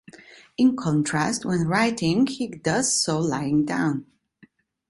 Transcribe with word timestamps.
In 0.57 0.75
contrast, 0.75 1.45
when 1.45 1.67
writing, 1.67 2.25
he 2.25 2.47
does 2.47 2.91
so 2.99 3.19
lying 3.19 3.65
down. 3.65 4.07